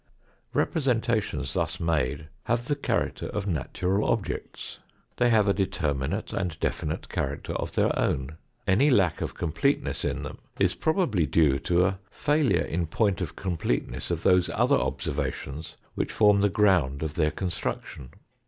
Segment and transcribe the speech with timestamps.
[0.55, 4.79] Representations thus made have the character of natural objects;
[5.17, 8.35] they have a determinate and definite character of their own.
[8.65, 13.35] Any lack of completeness in them is probably due to a failure in point of
[13.35, 18.09] completeness of those observations which form the ground of their construction.